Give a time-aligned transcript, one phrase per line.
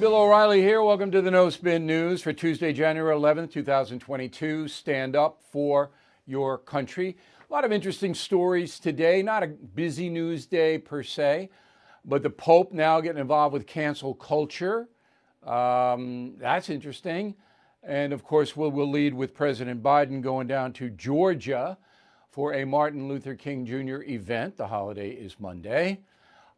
[0.00, 0.80] Bill O'Reilly here.
[0.80, 4.68] Welcome to the No Spin News for Tuesday, January 11th, 2022.
[4.68, 5.90] Stand up for
[6.24, 7.16] your country.
[7.50, 9.22] A lot of interesting stories today.
[9.22, 11.50] Not a busy news day per se,
[12.04, 14.88] but the Pope now getting involved with cancel culture.
[15.44, 17.34] Um, that's interesting.
[17.82, 21.76] And of course, we'll, we'll lead with President Biden going down to Georgia
[22.30, 24.08] for a Martin Luther King Jr.
[24.08, 24.58] event.
[24.58, 25.98] The holiday is Monday.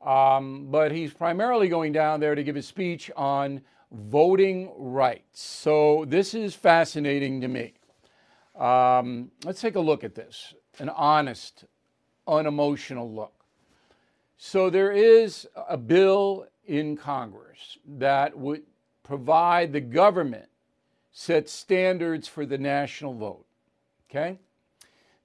[0.02, 3.60] Um, but he's primarily going down there to give a speech on
[3.92, 5.42] voting rights.
[5.42, 7.74] So this is fascinating to me.
[8.58, 11.64] Um, let's take a look at this an honest,
[12.26, 13.44] unemotional look.
[14.38, 18.62] So there is a bill in Congress that would
[19.02, 20.48] provide the government
[21.12, 23.44] set standards for the national vote.
[24.08, 24.38] Okay?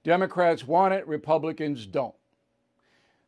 [0.04, 2.14] Democrats want it, Republicans don't.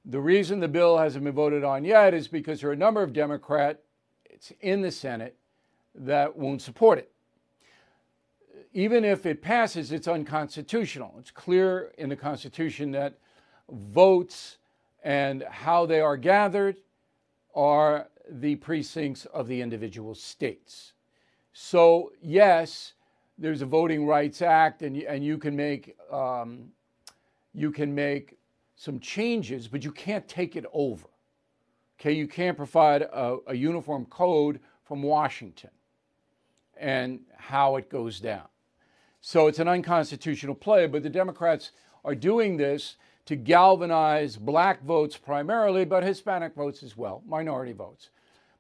[0.04, 3.02] The reason the bill hasn't been voted on yet is because there are a number
[3.02, 3.80] of Democrats
[4.60, 5.36] in the Senate
[5.94, 7.10] that won't support it.
[8.72, 11.16] Even if it passes, it's unconstitutional.
[11.18, 13.18] It's clear in the Constitution that
[13.70, 14.58] votes
[15.02, 16.76] and how they are gathered
[17.54, 20.92] are the precincts of the individual states.
[21.52, 22.92] So, yes,
[23.36, 26.68] there's a Voting Rights Act, and, and you can make um,
[27.54, 28.37] you can make
[28.78, 31.08] some changes, but you can't take it over.
[32.00, 35.70] Okay, you can't provide a, a uniform code from Washington
[36.78, 38.46] and how it goes down.
[39.20, 41.72] So it's an unconstitutional play, but the Democrats
[42.04, 42.94] are doing this
[43.26, 48.10] to galvanize black votes primarily, but Hispanic votes as well, minority votes,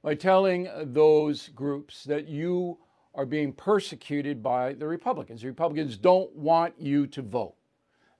[0.02, 2.76] by telling those groups that you
[3.14, 5.42] are being persecuted by the Republicans.
[5.42, 7.54] The Republicans don't want you to vote.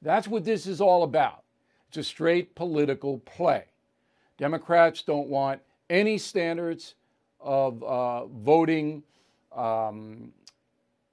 [0.01, 1.43] That's what this is all about.
[1.89, 3.65] It's a straight political play.
[4.37, 5.61] Democrats don't want
[5.91, 6.95] any standards
[7.41, 9.03] of uh, voting
[9.57, 10.33] um,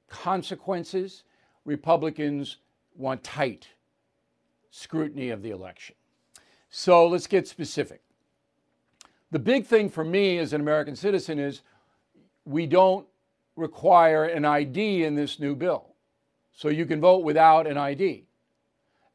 [0.09, 1.23] consequences.
[1.65, 2.57] Republicans
[2.95, 3.67] want tight
[4.69, 5.95] scrutiny of the election.
[6.69, 8.01] So let's get specific.
[9.31, 11.61] The big thing for me as an American citizen is
[12.45, 13.07] we don't
[13.55, 15.87] require an ID in this new bill.
[16.53, 18.24] So you can vote without an ID.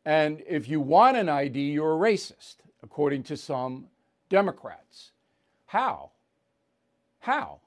[0.04, 3.86] And if you want an ID, you're a racist, according to some
[4.28, 5.12] Democrats.
[5.66, 6.10] How?
[7.20, 7.60] How?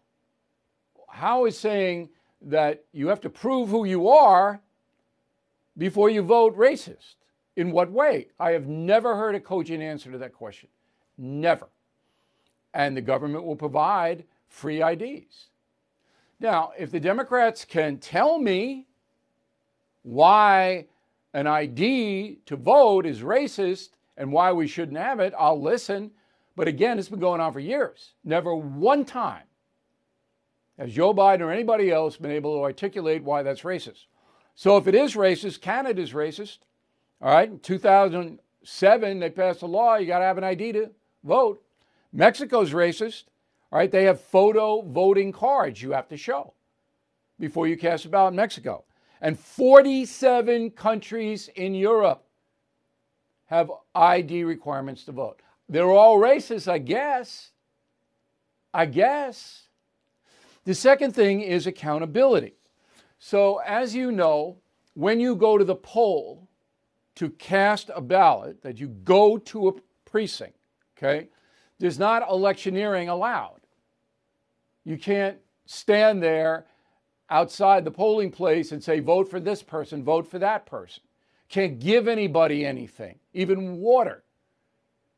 [1.10, 2.10] How is saying
[2.42, 4.62] that you have to prove who you are
[5.78, 7.16] before you vote racist?
[7.56, 8.30] In what way?
[8.40, 10.70] I have never heard a cogent answer to that question.
[11.18, 11.68] Never.
[12.74, 15.50] And the government will provide free IDs.
[16.40, 18.88] Now, if the Democrats can tell me
[20.02, 20.88] why
[21.34, 26.12] an ID to vote is racist and why we shouldn't have it, I'll listen.
[26.56, 28.14] But again, it's been going on for years.
[28.24, 29.44] Never one time
[30.78, 34.06] has Joe Biden or anybody else been able to articulate why that's racist.
[34.56, 36.60] So if it is racist, Canada's racist.
[37.22, 40.92] All right, in 2007, they passed a law you got to have an ID to
[41.24, 41.64] vote.
[42.12, 43.24] Mexico's racist.
[43.72, 46.54] All right, they have photo voting cards you have to show
[47.40, 48.84] before you cast a ballot in Mexico
[49.24, 52.26] and 47 countries in Europe
[53.46, 55.42] have ID requirements to vote.
[55.70, 57.52] They're all racist, I guess.
[58.74, 59.70] I guess.
[60.66, 62.56] The second thing is accountability.
[63.18, 64.58] So, as you know,
[64.94, 66.50] when you go to the poll
[67.16, 69.74] to cast a ballot, that you go to a
[70.04, 70.58] precinct,
[70.98, 71.30] okay,
[71.80, 73.62] there's not electioneering allowed.
[74.84, 76.66] You can't stand there
[77.30, 81.04] outside the polling place and say, vote for this person, vote for that person.
[81.50, 84.24] Can't give anybody anything, even water.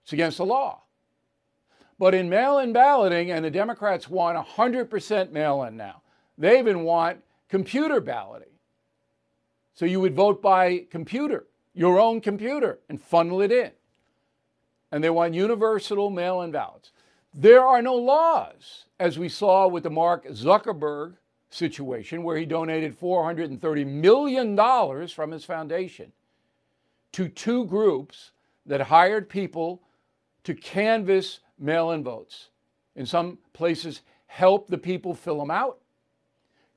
[0.04, 0.82] It's against the law.
[1.98, 6.02] But in mail in balloting, and the Democrats want 100% mail in now,
[6.38, 8.50] they even want computer balloting.
[9.74, 13.72] So you would vote by computer, your own computer, and funnel it in.
[14.92, 16.92] And they want universal mail in ballots.
[17.34, 21.16] There are no laws, as we saw with the Mark Zuckerberg
[21.56, 26.12] situation where he donated $430 million from his foundation
[27.14, 28.32] to two groups
[28.66, 29.82] that hired people
[30.44, 32.50] to canvass mail in votes.
[32.96, 35.80] In some places, help the people fill them out,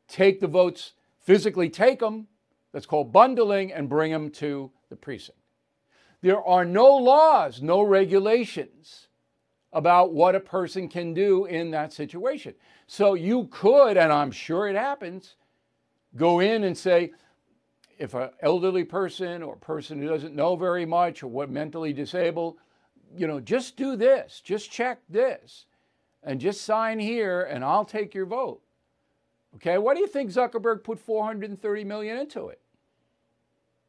[0.06, 2.28] take the votes, physically take them,
[2.72, 5.38] that's called bundling, and bring them to the precinct.
[6.20, 9.07] There are no laws, no regulations
[9.73, 12.55] about what a person can do in that situation.
[12.87, 15.37] So you could, and I'm sure it happens,
[16.17, 17.12] go in and say,
[17.99, 21.93] if an elderly person or a person who doesn't know very much or what mentally
[21.93, 22.56] disabled,
[23.15, 25.67] you know, just do this, just check this.
[26.23, 28.61] and just sign here and I'll take your vote.
[29.56, 32.61] Okay, what do you think Zuckerberg put 430 million into it?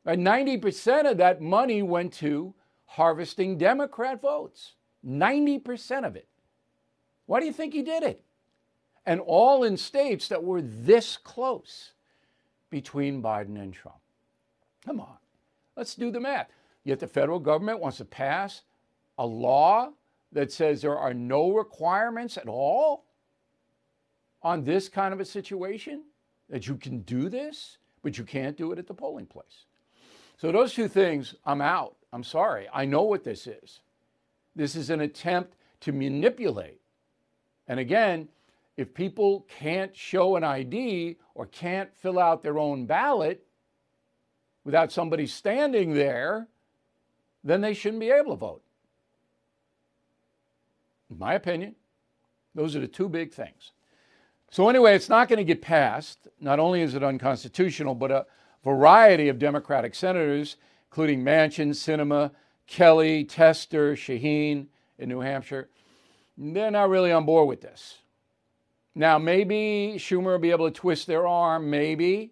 [0.05, 2.53] And 90% of that money went to
[2.85, 4.73] harvesting Democrat votes.
[5.05, 6.27] 90% of it.
[7.25, 8.23] Why do you think he did it?
[9.05, 11.93] And all in states that were this close
[12.69, 13.97] between Biden and Trump.
[14.85, 15.17] Come on,
[15.75, 16.49] let's do the math.
[16.83, 18.61] Yet the federal government wants to pass
[19.17, 19.91] a law
[20.31, 23.05] that says there are no requirements at all
[24.41, 26.03] on this kind of a situation,
[26.49, 29.65] that you can do this, but you can't do it at the polling place.
[30.37, 31.95] So, those two things, I'm out.
[32.13, 32.67] I'm sorry.
[32.73, 33.81] I know what this is.
[34.59, 36.81] This is an attempt to manipulate.
[37.69, 38.27] And again,
[38.75, 43.47] if people can't show an ID or can't fill out their own ballot
[44.65, 46.49] without somebody standing there,
[47.41, 48.61] then they shouldn't be able to vote.
[51.09, 51.75] In my opinion,
[52.53, 53.71] those are the two big things.
[54.51, 56.27] So, anyway, it's not going to get passed.
[56.41, 58.25] Not only is it unconstitutional, but a
[58.65, 60.57] variety of Democratic senators,
[60.89, 62.31] including Manchin, Sinema,
[62.69, 64.67] Kelly, Tester, Shaheen
[64.99, 65.69] in New Hampshire,
[66.37, 67.97] they're not really on board with this.
[68.93, 72.31] Now, maybe Schumer will be able to twist their arm, maybe.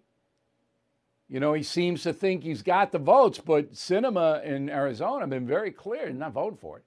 [1.28, 5.30] You know, he seems to think he's got the votes, but Sinema in Arizona have
[5.30, 6.84] been very clear, not voting for it.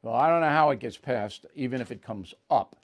[0.00, 2.76] Well, I don't know how it gets passed, even if it comes up.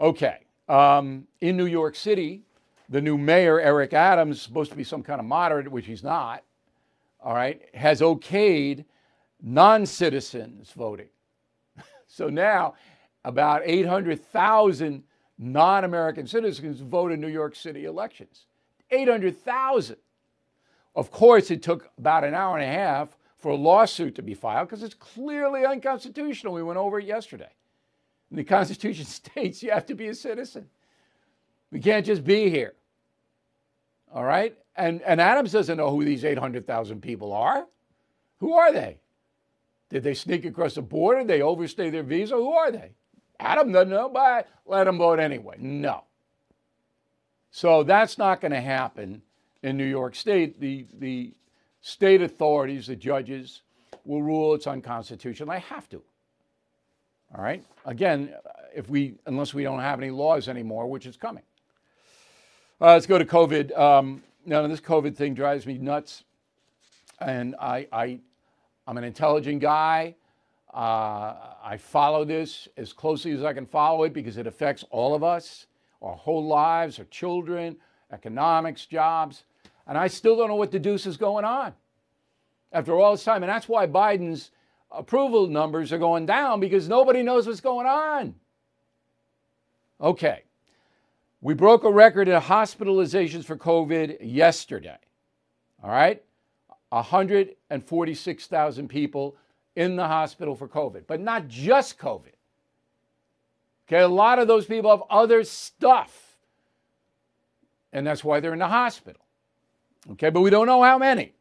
[0.00, 0.38] Okay.
[0.68, 2.42] Um, in New York City,
[2.88, 6.02] the new mayor, Eric Adams, is supposed to be some kind of moderate, which he's
[6.02, 6.44] not,
[7.22, 8.84] all right, has okayed
[9.42, 11.08] non citizens voting.
[12.06, 12.74] so now
[13.24, 15.02] about 800,000
[15.38, 18.46] non American citizens vote in New York City elections.
[18.90, 19.96] 800,000.
[20.96, 24.34] Of course, it took about an hour and a half for a lawsuit to be
[24.34, 26.52] filed because it's clearly unconstitutional.
[26.52, 27.50] We went over it yesterday.
[28.28, 30.68] And the Constitution states you have to be a citizen.
[31.70, 32.74] We can't just be here.
[34.12, 34.56] All right?
[34.80, 37.66] And, and Adams doesn't know who these 800,000 people are.
[38.38, 38.98] Who are they?
[39.90, 41.18] Did they sneak across the border?
[41.18, 42.34] Did they overstay their visa?
[42.34, 42.92] Who are they?
[43.38, 45.56] Adam doesn't know, but let them vote anyway.
[45.58, 46.04] No.
[47.50, 49.20] So that's not going to happen
[49.62, 50.58] in New York State.
[50.58, 51.34] The, the
[51.82, 53.60] state authorities, the judges,
[54.06, 55.50] will rule it's unconstitutional.
[55.50, 56.02] They have to.
[57.36, 57.62] All right.
[57.84, 58.34] Again,
[58.74, 61.42] if we unless we don't have any laws anymore, which is coming.
[62.80, 63.78] Uh, let's go to COVID.
[63.78, 66.24] Um, now this COVID thing drives me nuts,
[67.20, 68.18] and I, I
[68.84, 70.16] I'm an intelligent guy.
[70.74, 75.14] Uh, I follow this as closely as I can follow it because it affects all
[75.14, 75.66] of us,
[76.02, 77.76] our whole lives, our children,
[78.12, 79.44] economics, jobs.
[79.86, 81.72] And I still don't know what the deuce is going on
[82.72, 83.44] after all this time.
[83.44, 84.50] And that's why Biden's
[84.90, 88.34] approval numbers are going down because nobody knows what's going on.
[90.00, 90.42] Okay.
[91.40, 94.98] We broke a record in hospitalizations for COVID yesterday.
[95.82, 96.22] All right?
[96.90, 99.36] 146,000 people
[99.76, 102.34] in the hospital for COVID, but not just COVID.
[103.88, 106.36] Okay, a lot of those people have other stuff,
[107.92, 109.22] and that's why they're in the hospital.
[110.12, 111.32] Okay, but we don't know how many.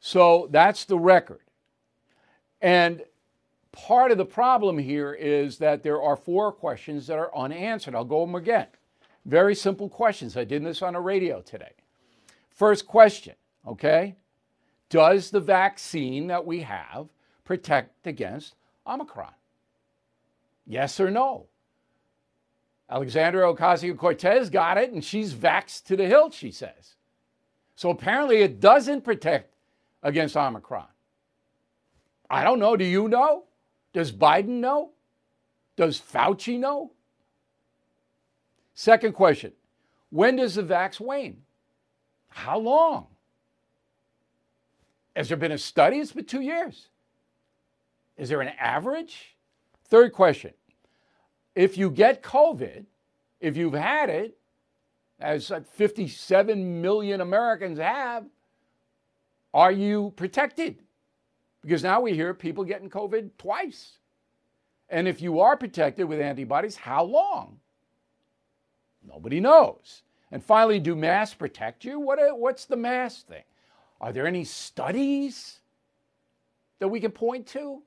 [0.00, 1.40] So that's the record.
[2.60, 3.02] And
[3.74, 7.94] part of the problem here is that there are four questions that are unanswered.
[7.94, 8.68] I'll go them again.
[9.26, 10.36] Very simple questions.
[10.36, 11.72] I did this on a radio today.
[12.50, 13.34] First question,
[13.66, 14.16] okay?
[14.88, 17.08] Does the vaccine that we have
[17.44, 18.54] protect against
[18.86, 19.32] Omicron?
[20.66, 21.46] Yes or no?
[22.88, 26.94] Alexandria Ocasio Cortez got it and she's vaxxed to the hilt, she says.
[27.76, 29.54] So apparently it doesn't protect
[30.02, 30.86] against Omicron.
[32.30, 32.76] I don't know.
[32.76, 33.44] Do you know?
[33.94, 34.90] Does Biden know?
[35.76, 36.92] Does Fauci know?
[38.74, 39.52] Second question
[40.10, 41.42] When does the vax wane?
[42.28, 43.06] How long?
[45.16, 45.98] Has there been a study?
[45.98, 46.88] It's been two years.
[48.18, 49.36] Is there an average?
[49.86, 50.52] Third question
[51.54, 52.84] If you get COVID,
[53.40, 54.36] if you've had it,
[55.20, 58.24] as 57 million Americans have,
[59.52, 60.80] are you protected?
[61.64, 63.92] Because now we hear people getting COVID twice.
[64.90, 67.58] And if you are protected with antibodies, how long?
[69.02, 70.02] Nobody knows.
[70.30, 71.98] And finally, do masks protect you?
[71.98, 73.44] What, what's the mask thing?
[73.98, 75.60] Are there any studies
[76.80, 77.82] that we can point to?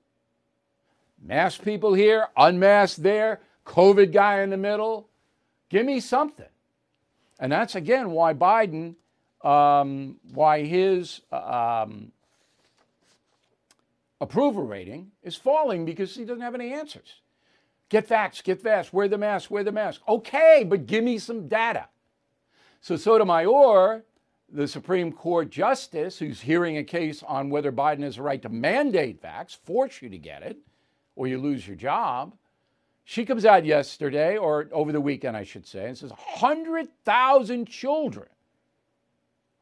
[1.22, 5.08] Masked people here, unmasked there, COVID guy in the middle.
[5.70, 6.48] Give me something.
[7.40, 8.96] And that's again why Biden,
[9.44, 12.12] um, why his um,
[14.20, 17.22] approval rating is falling because he doesn't have any answers.
[17.90, 20.02] Get vax, get vax, wear the mask, wear the mask.
[20.08, 21.88] Okay, but give me some data.
[22.82, 24.04] So Sotomayor,
[24.50, 28.50] the Supreme Court justice who's hearing a case on whether Biden has a right to
[28.50, 30.58] mandate vax, force you to get it,
[31.16, 32.36] or you lose your job,
[33.04, 38.28] she comes out yesterday, or over the weekend, I should say, and says 100,000 children,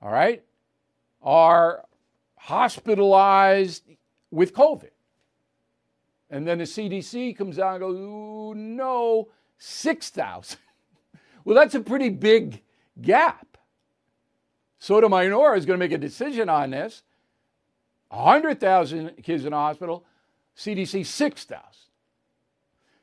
[0.01, 0.43] all right,
[1.21, 1.83] are
[2.37, 3.83] hospitalized
[4.35, 4.89] with COVID.
[6.29, 10.59] And then the CDC comes out and goes, Ooh, no, 6,000.
[11.45, 12.61] well, that's a pretty big
[13.01, 13.57] gap.
[14.79, 17.03] Sotomayor is going to make a decision on this.
[18.09, 20.05] 100,000 kids in the hospital,
[20.57, 21.63] CDC 6,000.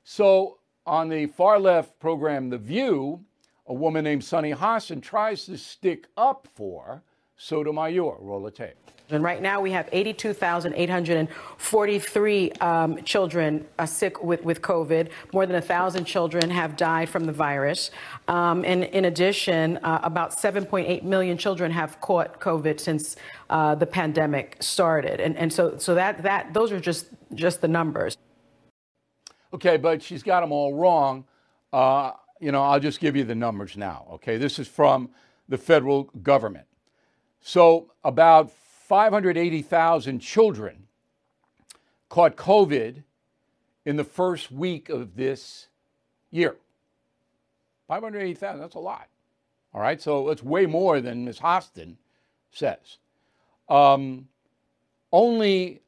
[0.04, 3.24] So on the far left program, The View,
[3.66, 7.02] a woman named Sunny Hostin tries to stick up for
[7.36, 8.18] Sotomayor.
[8.20, 8.76] Roll the tape.
[9.20, 15.10] Right now we have 82,843 um, children uh, sick with, with COVID.
[15.32, 17.90] More than 1,000 children have died from the virus.
[18.28, 23.16] Um, and in addition, uh, about 7.8 million children have caught COVID since
[23.50, 25.20] uh, the pandemic started.
[25.20, 28.16] And, and so, so that, that, those are just, just the numbers.
[29.52, 31.24] Okay, but she's got them all wrong.
[31.72, 34.06] Uh, you know, I'll just give you the numbers now.
[34.12, 35.10] Okay, this is from
[35.48, 36.66] the federal government.
[37.40, 38.52] So, about
[38.92, 40.86] 580,000 children
[42.10, 43.02] caught COVID
[43.86, 45.68] in the first week of this
[46.30, 46.56] year.
[47.88, 49.08] 580,000, that's a lot.
[49.72, 51.38] All right, so it's way more than Ms.
[51.38, 51.96] Hostin
[52.50, 52.98] says.
[53.70, 54.28] Um,
[55.10, 55.80] only,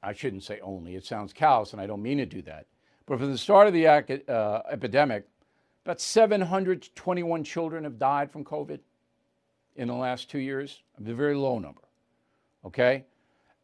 [0.00, 2.66] I shouldn't say only, it sounds callous and I don't mean to do that,
[3.06, 5.26] but from the start of the uh, epidemic,
[5.84, 8.78] about 721 children have died from COVID
[9.74, 10.80] in the last two years.
[10.96, 11.80] A very low number
[12.64, 13.04] okay?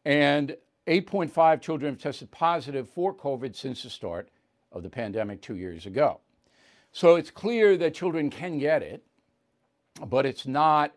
[0.05, 0.55] And
[0.87, 4.29] 8.5 children have tested positive for COVID since the start
[4.71, 6.19] of the pandemic two years ago.
[6.91, 9.03] So it's clear that children can get it,
[10.05, 10.93] but it's not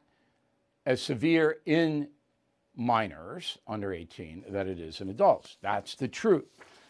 [0.86, 2.08] as severe in
[2.76, 5.56] minors under 18 that it is in adults.
[5.62, 6.46] That's the truth.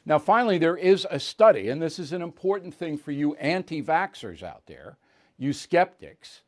[0.07, 3.83] Now, finally, there is a study, and this is an important thing for you anti
[3.83, 4.99] vaxxers out there,
[5.39, 6.43] you skeptics,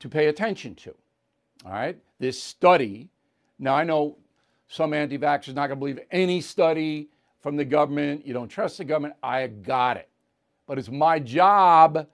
[0.00, 0.94] to pay attention to.
[1.64, 1.98] All right?
[2.18, 3.08] This study
[3.58, 4.16] now, I know
[4.68, 7.08] some anti vaxxers not going to believe any study
[7.40, 8.26] from the government.
[8.26, 9.14] You don't trust the government.
[9.22, 10.08] I got it.
[10.66, 12.06] But it's my job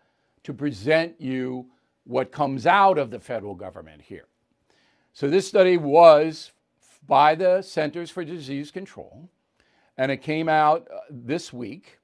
[0.45, 1.67] to present you
[2.05, 4.27] what comes out of the federal government here.
[5.13, 6.53] So, this study was
[7.07, 9.29] by the Centers for Disease Control,
[9.97, 11.99] and it came out uh, this week.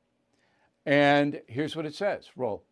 [0.87, 2.65] And here's what it says roll.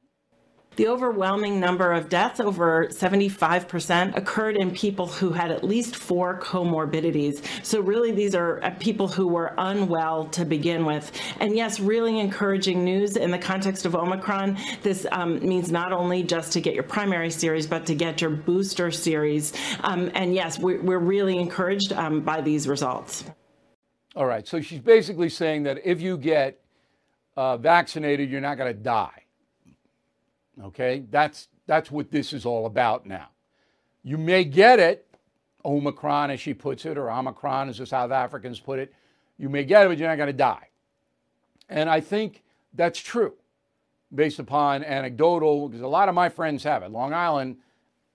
[0.78, 6.38] The overwhelming number of deaths, over 75%, occurred in people who had at least four
[6.38, 7.42] comorbidities.
[7.64, 11.11] So, really, these are uh, people who were unwell to begin with.
[11.40, 14.56] And yes, really encouraging news in the context of Omicron.
[14.85, 18.30] This um, means not only just to get your primary series, but to get your
[18.30, 19.54] booster series.
[19.80, 23.25] Um, and yes, we're, we're, really encouraged um, by these results.
[24.14, 24.47] All right.
[24.47, 26.61] So, she's basically saying that if you get
[27.37, 29.25] uh, vaccinated, you're not going to die.
[30.64, 33.28] Okay, that's that's what this is all about now.
[34.02, 35.06] You may get it,
[35.64, 38.92] Omicron as she puts it, or Omicron as the South Africans put it.
[39.36, 40.68] You may get it, but you're not going to die.
[41.68, 42.42] And I think
[42.74, 43.34] that's true
[44.14, 46.90] based upon anecdotal, because a lot of my friends have it.
[46.90, 47.58] Long Island,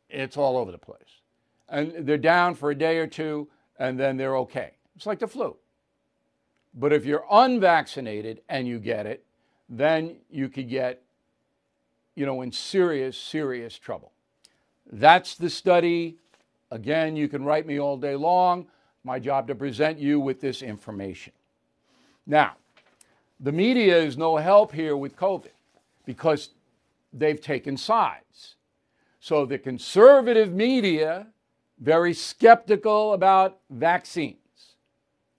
[0.09, 1.21] it's all over the place.
[1.69, 3.47] And they're down for a day or two,
[3.77, 4.71] and then they're okay.
[4.95, 5.55] It's like the flu.
[6.73, 9.23] But if you're unvaccinated and you get it,
[9.69, 11.02] then you could get
[12.15, 14.12] you know, in serious, serious trouble.
[14.91, 16.17] That's the study.
[16.72, 18.67] Again, you can write me all day long.
[19.03, 21.34] My job to present you with this information.
[22.25, 22.53] Now,
[23.39, 25.51] the media is no help here with COVID
[26.05, 26.50] because
[27.12, 28.55] they've taken sides.
[29.20, 31.27] So the conservative media,
[31.79, 34.38] very skeptical about vaccines.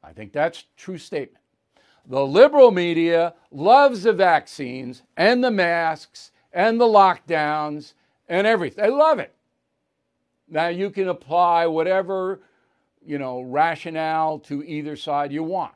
[0.03, 1.43] I think that's true statement.
[2.07, 7.93] The liberal media loves the vaccines and the masks and the lockdowns
[8.29, 8.83] and everything.
[8.83, 9.35] They love it.
[10.49, 12.41] Now you can apply whatever,
[13.05, 15.75] you know, rationale to either side you want.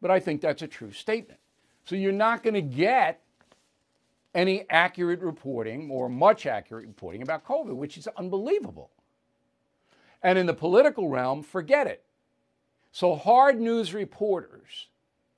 [0.00, 1.40] But I think that's a true statement.
[1.84, 3.20] So you're not going to get
[4.34, 8.90] any accurate reporting or much accurate reporting about COVID, which is unbelievable.
[10.22, 12.04] And in the political realm, forget it.
[12.92, 14.88] So hard news reporters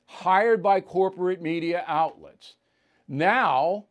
[0.07, 2.57] hired by corporate media outlets
[3.09, 3.87] now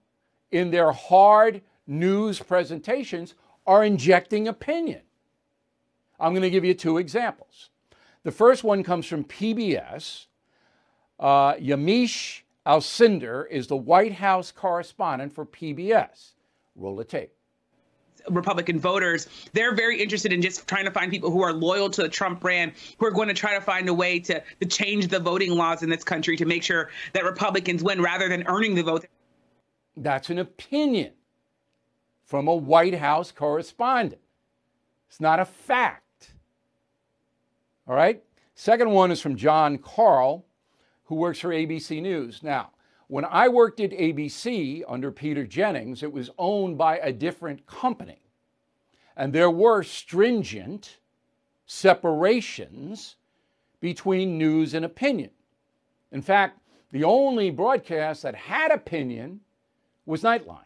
[0.53, 3.33] in their hard news presentations
[3.65, 5.01] are injecting opinion.
[6.19, 7.69] I'm going to give you two examples.
[8.23, 10.27] The first one comes from PBS.
[11.19, 16.33] Uh, Yamiche Alcindor is the White House correspondent for PBS.
[16.75, 17.33] Roll the tape.
[18.29, 22.03] Republican voters, they're very interested in just trying to find people who are loyal to
[22.03, 25.07] the Trump brand, who are going to try to find a way to, to change
[25.07, 28.75] the voting laws in this country to make sure that Republicans win rather than earning
[28.75, 29.05] the vote.
[29.95, 31.13] That's an opinion
[32.23, 34.21] from a White House correspondent.
[35.07, 36.33] It's not a fact.
[37.87, 38.23] All right?
[38.55, 40.45] Second one is from Jon Karl,
[41.05, 42.41] who works for ABC News.
[42.41, 42.71] Now,
[43.07, 48.21] when I worked at ABC under Peter Jennings, it was owned by a different company.
[49.15, 50.97] And there were stringent
[51.65, 53.17] separations
[53.79, 55.29] between news and opinion.
[56.11, 56.59] In fact,
[56.91, 59.41] the only broadcast that had opinion
[60.05, 60.65] was Nightline.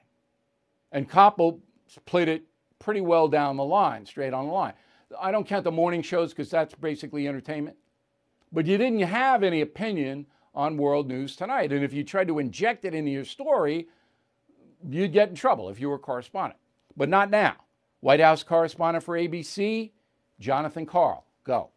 [0.92, 1.60] And Koppel
[2.06, 2.44] played it
[2.80, 4.74] pretty well down the line, straight on the line.
[5.20, 7.78] I don't count the morning shows because that's basically entertainment.
[8.52, 11.72] But you didn't have any opinion on World News Tonight.
[11.72, 13.88] And if you tried to inject it into your story,
[14.88, 16.60] you'd get in trouble if you were a correspondent.
[16.96, 17.56] But not now.
[18.00, 19.92] White House correspondent for ABC,
[20.40, 21.26] Jonathan Karl.
[21.44, 21.72] Go.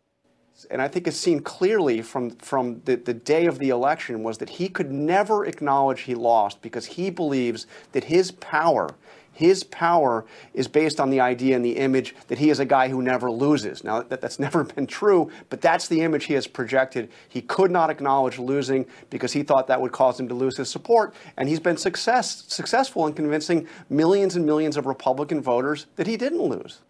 [0.71, 4.39] And I think it's seen clearly from, from the, the day of the election was
[4.39, 8.95] that he could never acknowledge he lost because he believes that his power
[9.41, 12.89] his power is based on the idea and the image that he is a guy
[12.89, 13.83] who never loses.
[13.83, 17.11] Now, that, that's never been true, but that's the image he has projected.
[17.29, 20.69] He could not acknowledge losing because he thought that would cause him to lose his
[20.69, 21.15] support.
[21.39, 26.19] And he's been success, successful in convincing millions and millions of Republican voters that he
[26.19, 26.83] didn't lose.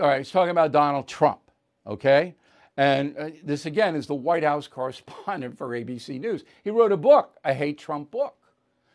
[0.00, 1.38] All right, he's talking about Donald Trump,
[1.86, 2.34] okay?
[2.76, 6.44] And uh, this, again, is the White House correspondent for ABC News.
[6.62, 8.36] He wrote a book, a hate Trump book.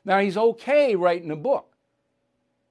[0.03, 1.73] Now, he's okay writing a book.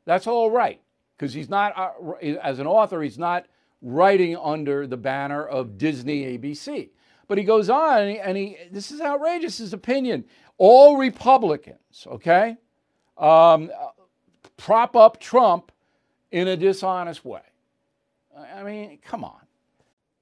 [0.04, 0.80] That's all right
[1.16, 2.12] because he's not, uh,
[2.42, 3.46] as an author, he's not
[3.82, 6.90] writing under the banner of Disney ABC.
[7.26, 10.24] But he goes on and he, and he this is outrageous, his opinion.
[10.56, 12.56] All Republicans, okay,
[13.18, 13.70] um,
[14.56, 15.70] prop up Trump
[16.30, 17.42] in a dishonest way.
[18.54, 19.40] I mean, come on.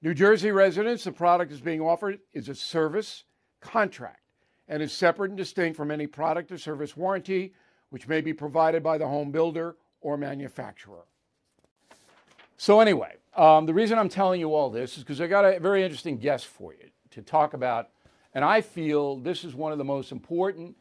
[0.00, 3.24] New Jersey residents, the product is being offered is a service
[3.60, 4.20] contract
[4.68, 7.52] and is separate and distinct from any product or service warranty,
[7.90, 11.04] which may be provided by the home builder or manufacturer.
[12.56, 15.58] So, anyway, um, the reason I'm telling you all this is because I got a
[15.58, 17.88] very interesting guest for you to talk about,
[18.34, 20.76] and I feel this is one of the most important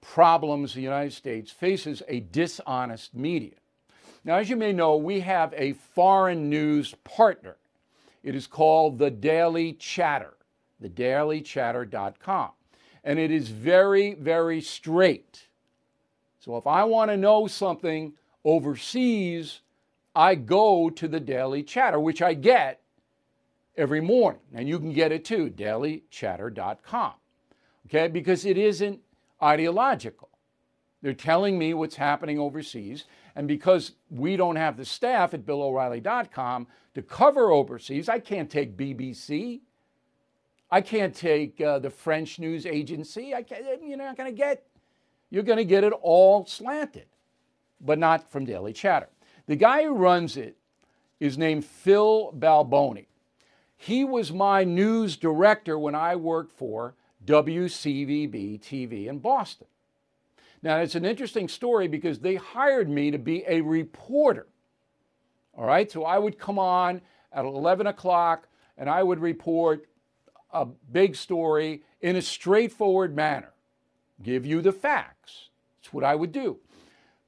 [0.00, 3.54] problems the United States faces a dishonest media.
[4.24, 7.56] Now, as you may know, we have a foreign news partner.
[8.22, 10.34] It is called the Daily Chatter,
[10.82, 12.50] thedailychatter.com.
[13.02, 15.48] And it is very, very straight.
[16.38, 18.12] So if I want to know something
[18.44, 19.60] overseas,
[20.14, 22.80] I go to the Daily Chatter, which I get
[23.76, 24.42] every morning.
[24.54, 27.12] And you can get it too, dailychatter.com.
[27.86, 29.00] Okay, because it isn't
[29.42, 30.28] ideological.
[31.02, 33.04] They're telling me what's happening overseas.
[33.34, 36.66] And because we don't have the staff at BillO'Reilly.com
[37.00, 39.60] to cover overseas, I can't take BBC.
[40.70, 43.34] I can't take uh, the French news agency.
[43.34, 44.66] I can't, you're not going to get,
[45.30, 47.06] you're going to get it all slanted
[47.80, 49.08] but not from Daily Chatter.
[49.46, 50.56] The guy who runs it
[51.18, 53.06] is named Phil Balboni.
[53.76, 59.66] He was my news director when I worked for WCVB TV in Boston.
[60.62, 64.46] Now, it's an interesting story because they hired me to be a reporter.
[65.60, 69.86] All right, so I would come on at 11 o'clock and I would report
[70.52, 73.52] a big story in a straightforward manner,
[74.22, 75.50] give you the facts.
[75.82, 76.58] That's what I would do.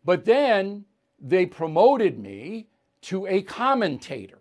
[0.02, 0.86] But then
[1.20, 2.68] they promoted me
[3.02, 4.40] to a commentator.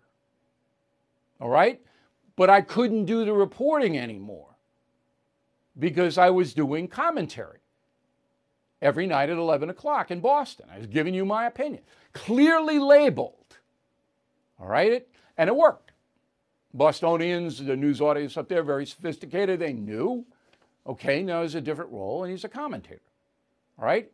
[1.38, 1.80] All right?
[2.34, 4.48] But I couldn't do the reporting anymore.
[5.78, 7.60] because I was doing commentary
[8.80, 10.66] every night at 11 o'clock in Boston.
[10.72, 13.34] I was giving you my opinion, clearly labeled.
[14.62, 15.06] All right?
[15.36, 15.90] And it worked.
[16.72, 19.58] Bostonians, the news audience up there, very sophisticated.
[19.58, 20.24] They knew,
[20.86, 23.02] okay, now there's a different role, and he's a commentator.
[23.78, 24.10] All right?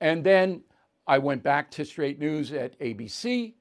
[0.00, 0.62] And then
[1.06, 3.52] I went back to straight news at ABC,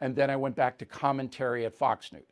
[0.00, 2.22] and then I went back to commentary at Fox News.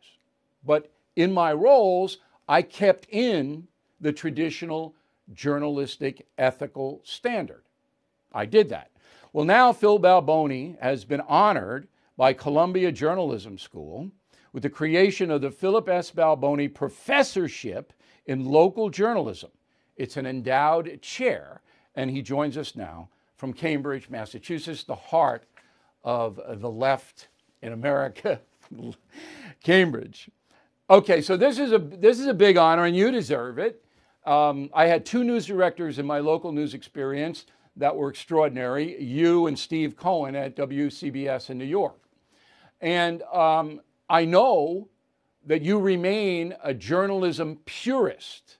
[0.65, 2.19] But in my roles,
[2.49, 3.67] I kept in
[4.01, 4.95] the traditional
[5.35, 7.63] journalistic ethical standard.
[8.33, 8.91] I did that.
[9.33, 14.11] Well, now Phil Balboni has been honored by Columbia Journalism School
[14.53, 16.11] with the creation of the Philip S.
[16.11, 17.93] Balboni Professorship
[18.27, 19.51] in Local Journalism.
[19.97, 21.63] It's an endowed chair,
[21.95, 25.45] and he joins us now from Cambridge, Massachusetts, the heart
[26.03, 27.29] of the left
[27.63, 28.41] in America,
[29.63, 30.29] Cambridge.
[30.91, 33.85] Okay, so this is a this is a big honor, and you deserve it.
[34.27, 39.01] Um, I had two news directors in my local news experience that were extraordinary.
[39.01, 42.08] You and Steve Cohen at WCBS in New York,
[42.81, 44.89] and um, I know
[45.47, 48.59] that you remain a journalism purist.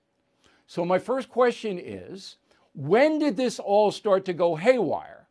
[0.67, 2.37] So my first question is,
[2.75, 5.29] when did this all start to go haywire,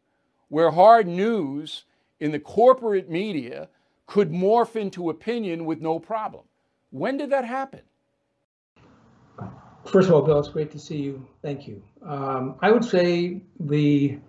[0.50, 1.86] where hard news
[2.20, 3.70] in the corporate media
[4.06, 6.44] could morph into opinion with no problem?
[6.92, 7.82] When did that happen?
[9.86, 11.26] First of all, Bill, it's great to see you.
[11.42, 11.82] Thank you.
[12.04, 14.20] Um, I would say the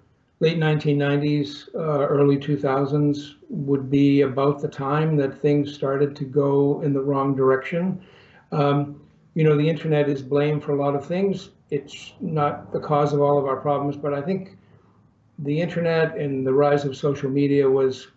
[0.41, 6.81] late 1990s, uh, early 2000s would be about the time that things started to go
[6.83, 8.01] in the wrong direction.
[8.53, 9.01] Um,
[9.35, 11.51] you know, the internet is blamed for a lot of things.
[11.71, 14.57] It's not the cause of all of our problems, but I think
[15.41, 18.09] the internet and the rise of social media was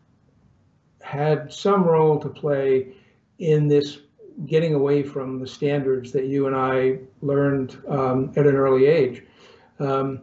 [1.01, 2.93] had some role to play
[3.39, 3.99] in this
[4.45, 9.23] getting away from the standards that you and I learned um, at an early age.
[9.79, 10.21] Um,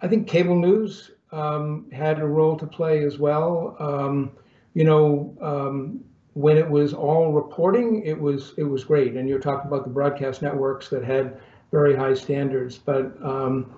[0.00, 3.76] I think cable news um, had a role to play as well.
[3.78, 4.32] Um,
[4.74, 9.14] you know, um, when it was all reporting, it was it was great.
[9.14, 11.40] And you're talking about the broadcast networks that had
[11.70, 12.78] very high standards.
[12.78, 13.74] But um,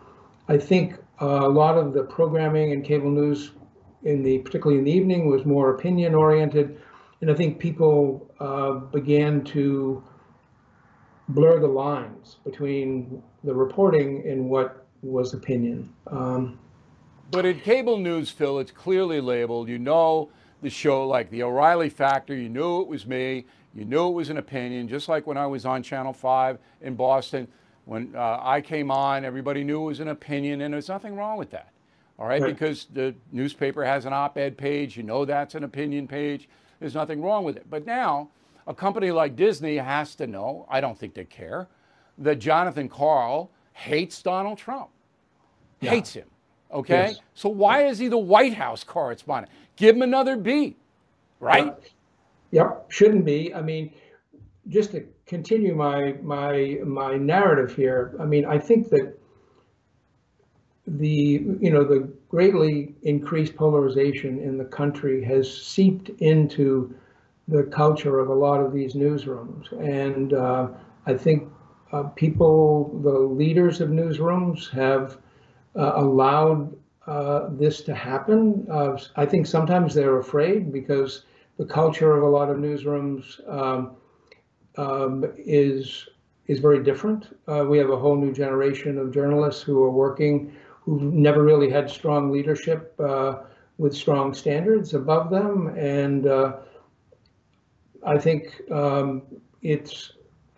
[0.48, 3.52] I think a lot of the programming and cable news,
[4.02, 6.78] in the particularly in the evening, was more opinion oriented
[7.24, 10.04] and I think people uh, began to
[11.30, 15.90] blur the lines between the reporting and what was opinion.
[16.06, 16.58] Um,
[17.34, 19.68] but in cable news, Phil, it's clearly labeled.
[19.68, 20.30] You know
[20.62, 22.34] the show like the O'Reilly Factor.
[22.34, 23.44] You knew it was me.
[23.74, 24.88] You knew it was an opinion.
[24.88, 27.48] Just like when I was on Channel Five in Boston,
[27.84, 31.36] when uh, I came on, everybody knew it was an opinion, and there's nothing wrong
[31.36, 31.70] with that.
[32.18, 32.52] All right, right.
[32.52, 34.96] because the newspaper has an op-ed page.
[34.96, 36.48] You know that's an opinion page.
[36.78, 37.68] There's nothing wrong with it.
[37.68, 38.30] But now,
[38.66, 41.68] a company like Disney has to know, I don't think they care,
[42.18, 44.90] that Jonathan Karl hates Donald Trump.
[45.80, 45.90] Yeah.
[45.90, 46.26] Hates him.
[46.74, 47.06] Okay?
[47.08, 47.20] Yes.
[47.34, 49.52] So why is he the White House correspondent?
[49.76, 50.76] Give him another beat,
[51.40, 51.66] right?
[51.66, 51.84] Yep.
[52.50, 52.86] yep.
[52.90, 53.54] Shouldn't be.
[53.54, 53.92] I mean,
[54.68, 59.18] just to continue my my my narrative here, I mean, I think that
[60.86, 66.94] the you know the greatly increased polarization in the country has seeped into
[67.48, 70.68] the culture of a lot of these newsrooms, and uh,
[71.06, 71.48] I think
[71.92, 75.20] uh, people, the leaders of newsrooms, have uh,
[75.74, 78.66] allowed uh, this to happen.
[78.70, 81.24] Uh, I think sometimes they're afraid because
[81.58, 83.96] the culture of a lot of newsrooms um,
[84.76, 86.08] um, is
[86.46, 87.38] is very different.
[87.48, 91.70] Uh, we have a whole new generation of journalists who are working who've never really
[91.70, 93.36] had strong leadership uh,
[93.78, 95.68] with strong standards above them.
[95.78, 96.56] And uh,
[98.06, 99.22] I think um,
[99.62, 100.12] it's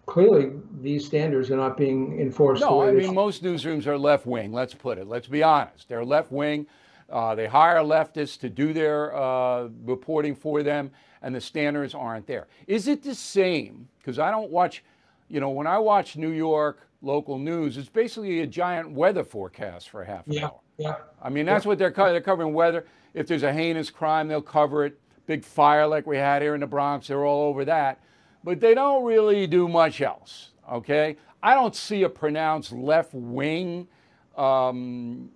[0.07, 2.63] clearly these standards are not being enforced.
[2.63, 5.07] No, I mean, most newsrooms are left wing, let's put it.
[5.07, 5.89] Let's be honest.
[5.89, 6.67] They're left wing.
[7.11, 10.91] Uh, they hire leftists to do their uh, reporting for them,
[11.23, 12.49] and the standards aren't there.
[12.67, 13.89] Is it the same?
[13.99, 14.83] Because I don't watch,
[15.29, 17.77] you know, when I watch New York local news.
[17.77, 20.61] It's basically a giant weather forecast for half an yeah, hour.
[20.79, 20.97] Yeah.
[21.23, 21.69] I mean, that's yeah.
[21.69, 22.15] what they're covering.
[22.15, 22.87] They're covering weather.
[23.15, 24.99] If there's a heinous crime, they'll cover it.
[25.27, 28.01] Big fire like we had here in the Bronx, they're all over that.
[28.47, 30.51] But they don't really do much else.
[30.73, 31.17] Okay.
[31.43, 33.89] I don't see a pronounced left wing
[34.37, 35.31] um,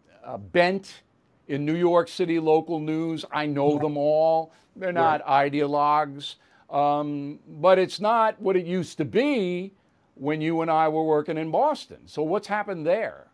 [0.52, 1.02] bent
[1.48, 3.24] in New York City local news.
[3.32, 4.52] I know them all.
[4.76, 5.52] They're not right.
[5.52, 6.36] ideologues.
[6.70, 9.72] Um, but it's not what it used to be
[10.14, 11.98] when you and I were working in Boston.
[12.06, 13.26] So what's happened there?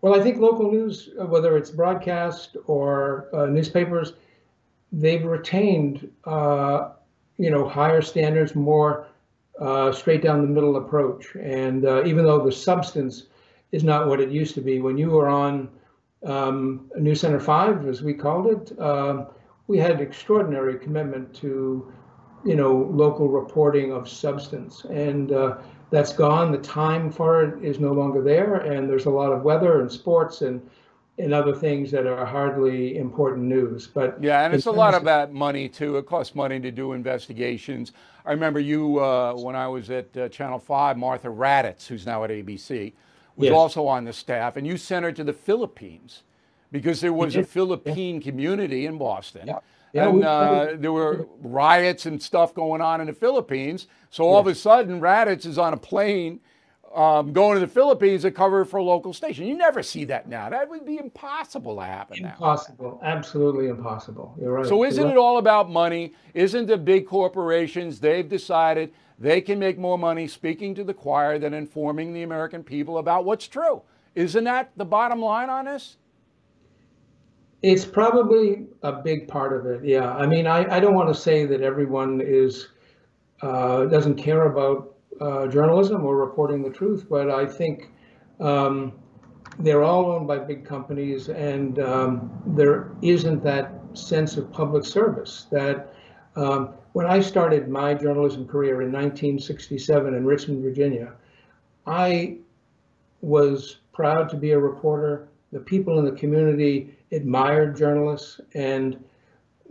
[0.00, 4.14] Well, I think local news, uh, whether it's broadcast or uh, newspapers,
[4.90, 6.90] they've retained, uh,
[7.38, 9.08] you know, higher standards, more
[9.60, 11.34] uh, straight down the middle approach.
[11.36, 13.24] And uh, even though the substance
[13.72, 14.80] is not what it used to be.
[14.80, 15.68] When you were on
[16.24, 19.26] um, News Center 5, as we called it, uh,
[19.66, 21.92] we had extraordinary commitment to,
[22.44, 24.84] you know, local reporting of substance.
[24.84, 25.58] And uh,
[25.90, 26.52] that's gone.
[26.52, 28.56] The time for it is no longer there.
[28.56, 30.62] And there's a lot of weather and sports and
[31.18, 33.86] and other things that are hardly important news.
[33.86, 35.96] But yeah, and it's a lot about money too.
[35.96, 37.92] It costs money to do investigations.
[38.24, 40.98] I remember you uh, when I was at uh, Channel Five.
[40.98, 42.92] Martha Raddatz, who's now at ABC,
[43.36, 43.54] was yes.
[43.54, 46.22] also on the staff, and you sent her to the Philippines
[46.70, 48.22] because there was a Philippine yeah.
[48.22, 49.46] community in Boston.
[49.46, 49.58] Yeah.
[49.92, 53.86] Yeah, and uh, there were riots and stuff going on in the Philippines.
[54.10, 56.40] So all of a sudden, Raddatz is on a plane
[56.94, 59.46] um, going to the Philippines to cover for a local station.
[59.46, 60.48] You never see that now.
[60.48, 62.98] That would be impossible to happen impossible.
[63.02, 63.08] now.
[63.08, 64.34] Absolutely impossible.
[64.40, 64.66] You're right.
[64.66, 65.12] So isn't right.
[65.12, 66.14] it all about money?
[66.34, 71.38] Isn't the big corporations, they've decided they can make more money speaking to the choir
[71.38, 73.82] than informing the American people about what's true?
[74.14, 75.96] Isn't that the bottom line on this?
[77.62, 79.84] It's probably a big part of it.
[79.84, 80.14] Yeah.
[80.14, 82.68] I mean, I, I don't want to say that everyone is
[83.42, 87.90] uh, doesn't care about uh, journalism or reporting the truth, but I think
[88.40, 88.92] um,
[89.58, 95.46] they're all owned by big companies, and um, there isn't that sense of public service
[95.50, 95.92] that.
[96.36, 101.12] Um, when I started my journalism career in 1967 in Richmond, Virginia,
[101.86, 102.38] I
[103.20, 105.28] was proud to be a reporter.
[105.52, 109.02] The people in the community admired journalists, and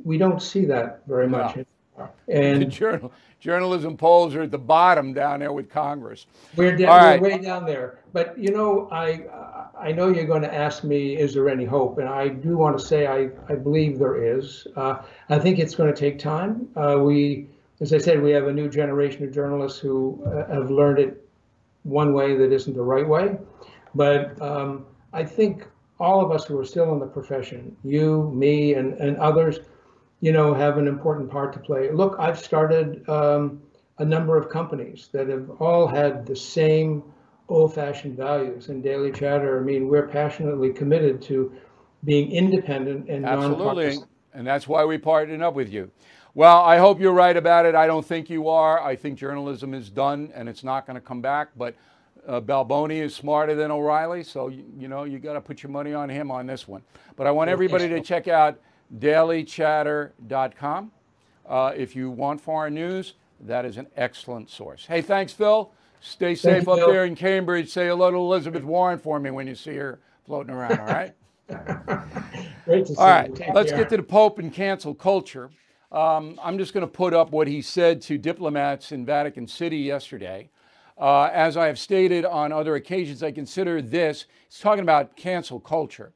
[0.03, 1.65] we don't see that very much.
[2.27, 6.25] And the journal, journalism polls are at the bottom down there with Congress.
[6.55, 7.99] We're, down, we're way down there.
[8.13, 9.21] But you know, I
[9.77, 11.97] I know you're going to ask me, is there any hope?
[11.97, 14.67] And I do want to say I, I believe there is.
[14.75, 16.67] Uh, I think it's going to take time.
[16.75, 17.47] Uh, we,
[17.81, 21.27] as I said, we have a new generation of journalists who uh, have learned it
[21.83, 23.37] one way that isn't the right way.
[23.93, 25.67] But um, I think
[25.99, 29.59] all of us who are still in the profession, you, me, and, and others,
[30.25, 31.91] you know, have an important part to play.
[31.91, 33.61] Look, I've started um,
[33.99, 37.03] a number of companies that have all had the same
[37.47, 38.69] old-fashioned values.
[38.69, 41.53] And Daily Chatter, I mean, we're passionately committed to
[42.05, 43.99] being independent and absolutely,
[44.33, 45.91] and that's why we partnered up with you.
[46.33, 47.75] Well, I hope you're right about it.
[47.75, 48.81] I don't think you are.
[48.81, 51.49] I think journalism is done and it's not going to come back.
[51.55, 51.75] But
[52.27, 55.71] uh, Balboni is smarter than O'Reilly, so you, you know you got to put your
[55.71, 56.81] money on him on this one.
[57.15, 58.59] But I want everybody to check out
[58.97, 60.91] dailychatter.com.
[61.47, 64.85] Uh, if you want foreign news, that is an excellent source.
[64.85, 65.71] Hey, thanks, Phil.
[65.99, 67.69] Stay safe Thank up you, there in Cambridge.
[67.69, 71.13] Say hello to Elizabeth Warren for me when you see her floating around, all right?
[72.65, 75.49] Great to see all right, let's get to the Pope and cancel culture.
[75.91, 79.77] Um, I'm just going to put up what he said to diplomats in Vatican City
[79.77, 80.49] yesterday.
[80.97, 85.59] Uh, as I have stated on other occasions, I consider this, he's talking about cancel
[85.59, 86.13] culture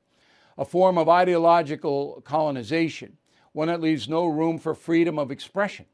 [0.60, 3.17] a form of ideological colonization,
[3.54, 5.86] one that leaves no room for freedom of expression,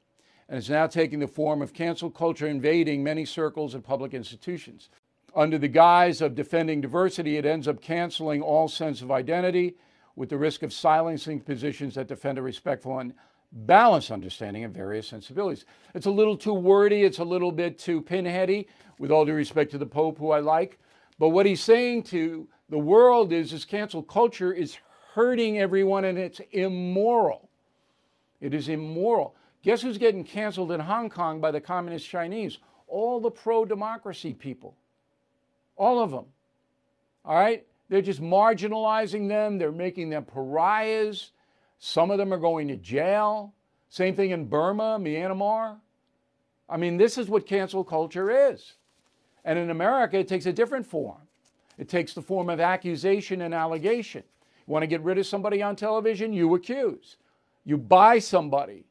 [0.50, 4.90] and is now taking the form of cancel culture invading many circles and public institutions.
[5.36, 9.76] Under the guise of defending diversity, it ends up canceling all sense of identity
[10.16, 13.14] with the risk of silencing positions that defend a respectful and
[13.52, 15.66] balanced understanding of various sensibilities.
[15.94, 18.66] It's a little too wordy, it's a little bit too pinheady,
[18.98, 20.80] with all due respect to the Pope, who I like.
[21.20, 24.78] But what he's saying to the world is this cancel culture is
[25.14, 27.50] hurting everyone and it's immoral.
[28.42, 29.36] It is immoral.
[29.64, 32.60] Guess who's getting canceled in Hong Kong by the communist Chinese?
[32.88, 34.76] All the pro democracy people.
[35.76, 36.26] All of them.
[37.24, 37.66] All right?
[37.90, 41.32] They're just marginalizing them, they're making them pariahs.
[41.78, 43.54] Some of them are going to jail.
[43.90, 45.78] Same thing in Burma, Myanmar.
[46.68, 48.74] I mean, this is what cancel culture is.
[49.44, 51.25] And in America, it takes a different form.
[51.78, 54.24] It takes the form of accusation and allegation.
[54.68, 56.34] You want to get rid of somebody on television?
[56.34, 57.18] You accuse.
[57.66, 58.86] You buy somebody.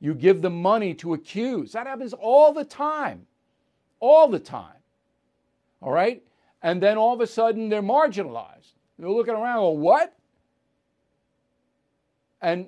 [0.00, 1.72] You give them money to accuse.
[1.72, 3.26] That happens all the time.
[4.00, 4.76] All the time.
[5.82, 6.22] All right?
[6.62, 8.72] And then all of a sudden they're marginalized.
[8.98, 10.14] They're looking around, go, what?
[12.42, 12.66] And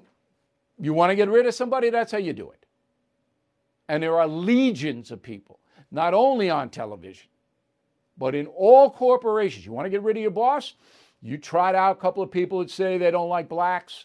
[0.78, 1.90] you want to get rid of somebody?
[1.90, 2.64] That's how you do it.
[3.88, 5.58] And there are legions of people,
[5.90, 7.28] not only on television,
[8.22, 10.74] but in all corporations, you want to get rid of your boss?
[11.22, 14.04] You tried out a couple of people that say they don't like blacks.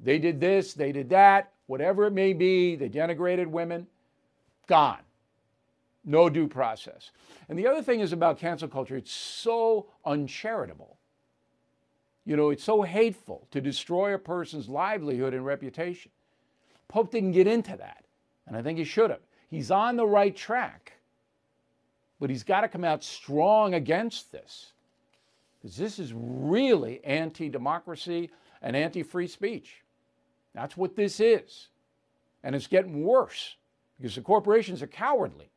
[0.00, 3.86] They did this, they did that, whatever it may be, they denigrated women.
[4.68, 5.02] Gone.
[6.02, 7.10] No due process.
[7.50, 10.96] And the other thing is about cancel culture, it's so uncharitable.
[12.24, 16.10] You know, it's so hateful to destroy a person's livelihood and reputation.
[16.88, 18.06] Pope didn't get into that,
[18.46, 19.20] and I think he should have.
[19.50, 20.94] He's on the right track.
[22.20, 24.72] But he's got to come out strong against this.
[25.60, 28.30] Because this is really anti democracy
[28.62, 29.82] and anti free speech.
[30.54, 31.68] That's what this is.
[32.42, 33.56] And it's getting worse
[33.96, 35.50] because the corporations are cowardly.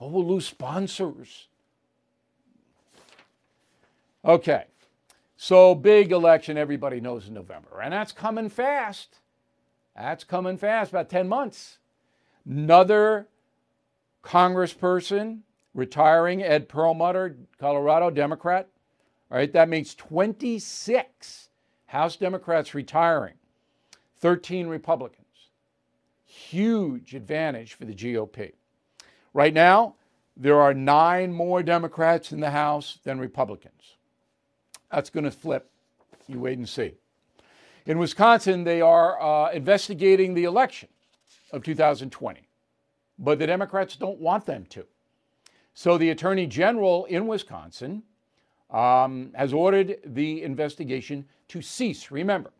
[0.00, 1.48] Oh, we'll lose sponsors.
[4.24, 4.64] Okay.
[5.36, 7.80] So, big election, everybody knows in November.
[7.82, 9.18] And that's coming fast.
[9.96, 11.78] That's coming fast, about 10 months.
[12.48, 13.26] Another
[14.22, 15.40] congressperson
[15.74, 18.68] retiring, Ed Perlmutter, Colorado Democrat.
[19.30, 21.48] All right, that means 26
[21.86, 23.34] House Democrats retiring,
[24.18, 25.18] 13 Republicans.
[26.24, 28.52] Huge advantage for the GOP.
[29.34, 29.94] Right now,
[30.36, 33.96] there are nine more Democrats in the House than Republicans.
[34.90, 35.70] That's going to flip.
[36.28, 36.92] You wait and see.
[37.86, 40.88] In Wisconsin, they are uh, investigating the election
[41.50, 42.40] of 2020,
[43.18, 44.86] but the Democrats don't want them to.
[45.74, 48.02] So the Attorney General in Wisconsin
[48.70, 52.10] um, has ordered the investigation to cease.
[52.10, 52.50] Remember,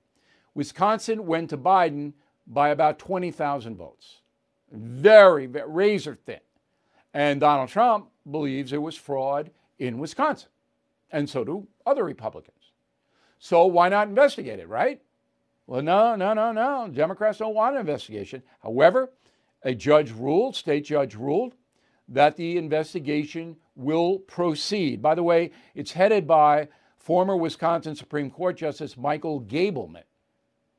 [0.55, 2.13] Wisconsin went to Biden
[2.47, 4.21] by about 20,000 votes.
[4.71, 6.41] Very, very razor thin.
[7.15, 10.49] And Donald Trump believes there was fraud in Wisconsin.
[11.11, 12.57] And so do other Republicans.
[13.39, 15.01] So why not investigate it, right?
[15.67, 16.89] Well, no, no, no, no.
[16.93, 18.43] Democrats don't want an investigation.
[18.63, 19.11] However,
[19.63, 21.55] a judge ruled, state judge ruled,
[22.13, 25.01] that the investigation will proceed.
[25.01, 30.05] By the way, it's headed by former Wisconsin Supreme Court Justice Michael Gableman.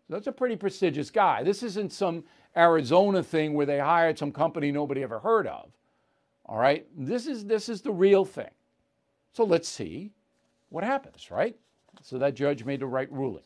[0.10, 1.44] That's a pretty prestigious guy.
[1.44, 2.24] This isn't some
[2.56, 5.72] Arizona thing where they hired some company nobody ever heard of.
[6.46, 6.86] All right?
[6.96, 8.52] This is this is the real thing.
[9.34, 10.12] So let's see
[10.70, 11.56] what happens, right?
[12.02, 13.44] So that judge made the right ruling.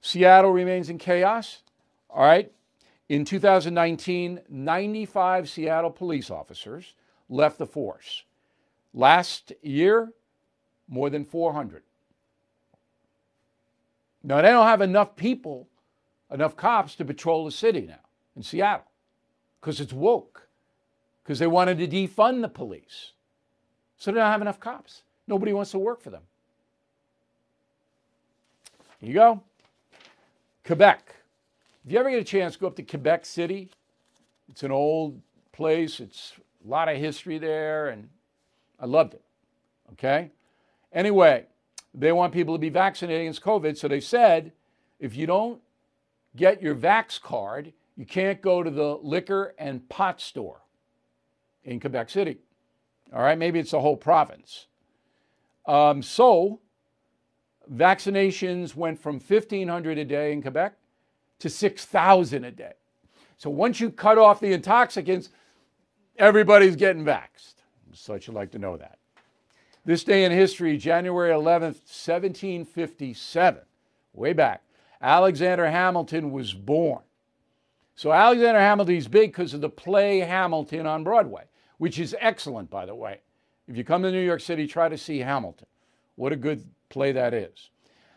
[0.00, 1.62] Seattle remains in chaos.
[2.08, 2.50] All right.
[3.08, 6.94] In 2019, 95 Seattle police officers
[7.28, 8.24] left the force.
[8.94, 10.12] Last year,
[10.88, 11.82] more than 400.
[14.22, 15.68] Now, they don't have enough people,
[16.30, 18.00] enough cops to patrol the city now
[18.36, 18.86] in Seattle
[19.60, 20.48] because it's woke,
[21.22, 23.12] because they wanted to defund the police.
[23.98, 25.02] So they don't have enough cops.
[25.26, 26.22] Nobody wants to work for them.
[28.98, 29.42] Here you go.
[30.64, 31.14] Quebec.
[31.84, 33.70] If you ever get a chance, go up to Quebec City.
[34.48, 35.20] It's an old
[35.52, 36.00] place.
[36.00, 36.32] It's
[36.64, 38.08] a lot of history there, and
[38.80, 39.22] I loved it.
[39.92, 40.30] Okay?
[40.94, 41.44] Anyway,
[41.92, 44.52] they want people to be vaccinated against COVID, so they said
[44.98, 45.60] if you don't
[46.34, 50.62] get your Vax card, you can't go to the liquor and pot store
[51.64, 52.38] in Quebec City.
[53.12, 54.68] All right, maybe it's the whole province.
[55.66, 56.60] Um, so,
[57.70, 60.76] vaccinations went from 1,500 a day in Quebec
[61.38, 62.72] to 6,000 a day.
[63.36, 65.30] So, once you cut off the intoxicants,
[66.18, 67.54] everybody's getting vaxxed.
[67.92, 68.98] Such you'd like to know that.
[69.84, 73.62] This day in history, January 11th, 1757,
[74.14, 74.62] way back,
[75.02, 77.02] Alexander Hamilton was born.
[77.94, 81.44] So Alexander Hamilton is big because of the play Hamilton on Broadway,
[81.78, 83.20] which is excellent, by the way.
[83.68, 85.66] If you come to New York City, try to see Hamilton.
[86.16, 87.70] What a good play that is.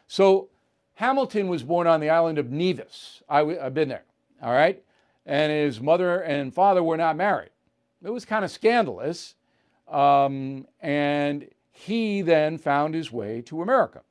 [0.08, 0.50] So
[0.98, 3.22] Hamilton was born on the island of Nevis.
[3.30, 4.06] I, have been there,
[4.42, 4.84] all right?
[5.28, 7.52] And his mother and father were not married.
[8.04, 9.36] It was kind of scandalous.
[9.88, 14.02] Um, and he then found his way to America.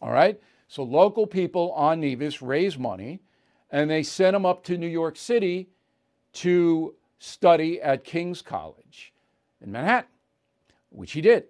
[0.00, 0.40] All right?
[0.68, 3.18] So local people on Nevis raised money
[3.72, 5.68] and they sent him up to New York City
[6.34, 9.12] to study at King's College
[9.60, 10.10] in Manhattan,
[10.90, 11.46] which he did.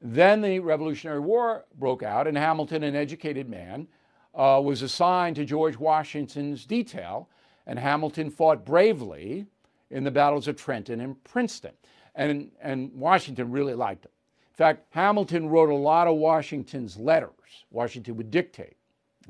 [0.00, 3.88] Then the Revolutionary War broke out, and Hamilton, an educated man,
[4.34, 7.28] uh, was assigned to George Washington's detail,
[7.66, 9.46] and Hamilton fought bravely
[9.90, 11.72] in the battles of Trenton and Princeton.
[12.14, 14.12] And, and Washington really liked him.
[14.52, 17.64] In fact, Hamilton wrote a lot of Washington's letters.
[17.70, 18.76] Washington would dictate.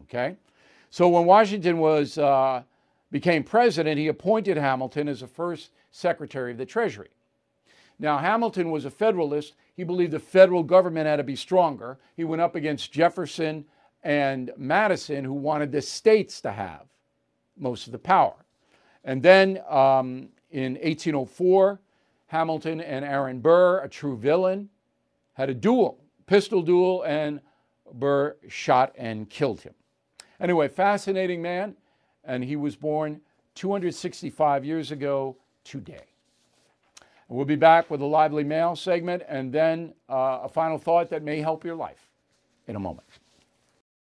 [0.03, 0.37] Okay?
[0.91, 2.63] So when Washington was, uh,
[3.11, 7.09] became president, he appointed Hamilton as the first Secretary of the Treasury.
[7.99, 9.55] Now, Hamilton was a Federalist.
[9.79, 12.01] He believed the federal government had to be stronger.
[12.17, 13.65] He went up against Jefferson
[14.03, 16.89] and Madison, who wanted the states to have
[17.57, 18.35] most of the power.
[19.05, 21.81] And then um, in 1804,
[22.27, 24.69] Hamilton and Aaron Burr, a true villain,
[25.35, 27.41] had a duel, pistol duel, and
[27.93, 29.75] Burr shot and killed him.
[30.41, 31.77] Anyway, fascinating man,
[32.25, 33.21] and he was born
[33.55, 36.08] 265 years ago today.
[37.29, 41.23] We'll be back with a lively mail segment and then uh, a final thought that
[41.23, 42.11] may help your life
[42.67, 43.07] in a moment.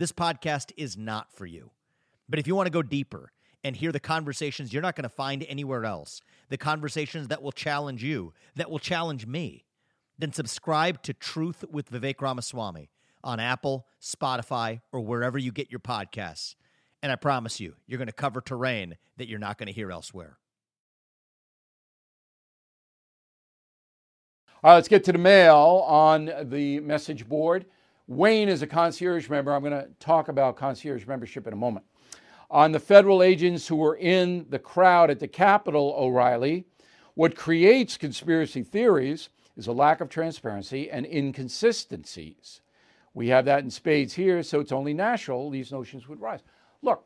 [0.00, 1.70] this podcast is not for you.
[2.26, 3.32] But if you want to go deeper
[3.62, 7.52] and hear the conversations you're not going to find anywhere else, the conversations that will
[7.52, 9.66] challenge you, that will challenge me,
[10.18, 12.88] then subscribe to Truth with Vivek Ramaswamy
[13.22, 16.54] on Apple, Spotify, or wherever you get your podcasts.
[17.02, 19.92] And I promise you, you're going to cover terrain that you're not going to hear
[19.92, 20.38] elsewhere.
[24.64, 27.66] All right, let's get to the mail on the message board.
[28.10, 29.54] Wayne is a concierge member.
[29.54, 31.86] I'm going to talk about concierge membership in a moment.
[32.50, 36.64] On the federal agents who were in the crowd at the Capitol, O'Reilly,
[37.14, 42.62] what creates conspiracy theories is a lack of transparency and inconsistencies.
[43.14, 46.40] We have that in spades here, so it's only natural these notions would rise.
[46.82, 47.04] Look,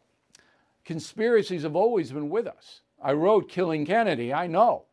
[0.86, 2.80] conspiracies have always been with us.
[3.02, 4.84] I wrote Killing Kennedy, I know.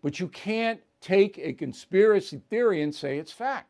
[0.00, 3.69] But you can't take a conspiracy theory and say it's fact.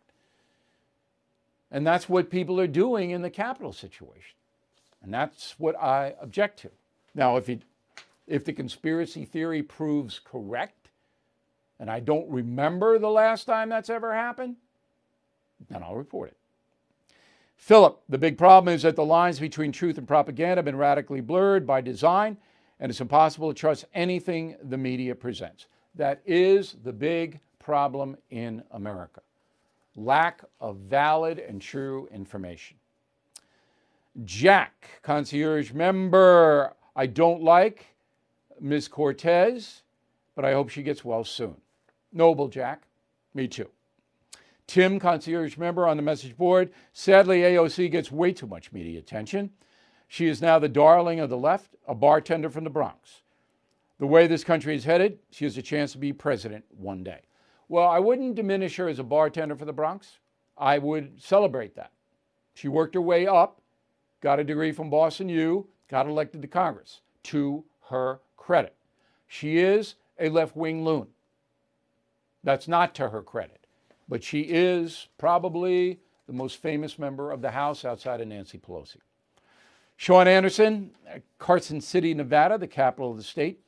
[1.70, 4.36] And that's what people are doing in the Capitol situation.
[5.02, 6.70] And that's what I object to.
[7.14, 7.62] Now, if, it,
[8.26, 10.88] if the conspiracy theory proves correct,
[11.78, 14.56] and I don't remember the last time that's ever happened,
[15.68, 16.36] then I'll report it.
[17.56, 21.20] Philip, the big problem is that the lines between truth and propaganda have been radically
[21.20, 22.36] blurred by design,
[22.80, 25.66] and it's impossible to trust anything the media presents.
[25.94, 29.20] That is the big problem in America
[29.96, 32.76] lack of valid and true information.
[34.24, 37.86] Jack, concierge member, I don't like
[38.60, 38.88] Ms.
[38.88, 39.82] Cortez,
[40.34, 41.56] but I hope she gets well soon.
[42.12, 42.82] Noble Jack,
[43.34, 43.68] me too.
[44.66, 49.50] Tim, concierge member on the message board, sadly, AOC gets way too much media attention.
[50.06, 53.22] She is now the darling of the left, a bartender from the Bronx.
[53.98, 57.20] The way this country is headed, she has a chance to be president one day.
[57.70, 60.18] Well, I wouldn't diminish her as a bartender for the Bronx.
[60.58, 61.92] I would celebrate that.
[62.52, 63.60] She worked her way up,
[64.20, 67.00] got a degree from Boston U, got elected to Congress.
[67.22, 68.74] To her credit.
[69.28, 71.06] She is a left wing loon.
[72.42, 73.68] That's not to her credit.
[74.08, 78.96] But she is probably the most famous member of the House outside of Nancy Pelosi.
[79.96, 80.90] Sean Anderson,
[81.38, 83.60] Carson City, Nevada, the capital of the state.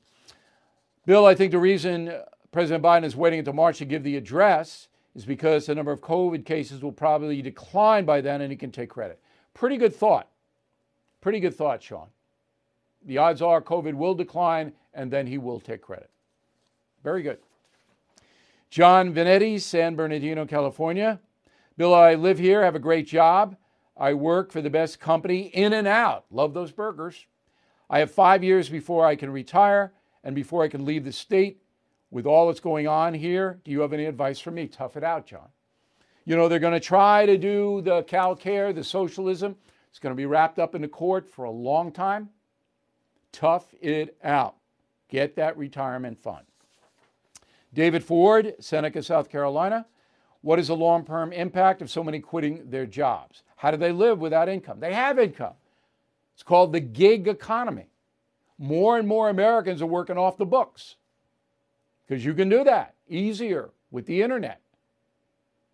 [1.07, 2.13] Bill, I think the reason
[2.53, 6.03] President Biden is waiting until March to give the address is because the number of
[6.03, 9.19] COVID cases will probably decline by then and he can take credit.
[9.55, 10.29] Pretty good thought.
[11.23, 12.09] Pretty good thought, Sean.
[13.05, 16.11] The odds are COVID will decline and then he will take credit.
[17.03, 17.39] Very good.
[18.69, 21.21] John Venetti, San Bernardino, California.
[21.79, 23.57] Bill, I live here, have a great job.
[23.97, 26.27] I work for the best company In-N-Out.
[26.31, 27.27] Love those burgers.
[27.89, 29.93] I have five years before I can retire
[30.25, 31.62] and before I can leave the state
[32.13, 34.69] with all that's going on here, do you have any advice for me?
[34.69, 35.49] Tough it out, John.
[36.27, 39.57] You know, they're going to try to do the Cal Care, the socialism.
[39.89, 42.29] It's going to be wrapped up in the court for a long time.
[43.33, 44.57] Tough it out.
[45.09, 46.45] Get that retirement fund.
[47.73, 49.87] David Ford, Seneca, South Carolina.
[50.43, 53.43] What is the long term impact of so many quitting their jobs?
[53.57, 54.81] How do they live without income?
[54.81, 55.55] They have income.
[56.35, 57.87] It's called the gig economy.
[58.59, 60.97] More and more Americans are working off the books
[62.07, 64.61] because you can do that easier with the internet.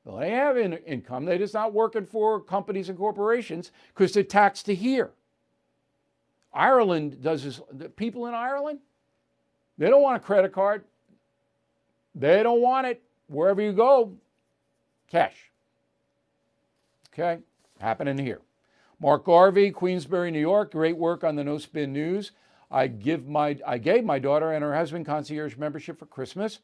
[0.04, 1.24] Well, they have in- income.
[1.24, 5.10] They're just not working for companies and corporations because they're taxed to here.
[6.52, 7.60] Ireland does this.
[7.70, 8.78] The people in Ireland,
[9.76, 10.84] they don't want a credit card.
[12.14, 13.02] They don't want it.
[13.28, 14.14] Wherever you go,
[15.10, 15.50] cash.
[17.12, 17.42] Okay,
[17.78, 18.40] happening here.
[19.00, 20.72] Mark Garvey, Queensbury, New York.
[20.72, 22.32] Great work on the No Spin News.
[22.70, 26.60] I give my I gave my daughter and her husband concierge membership for Christmas.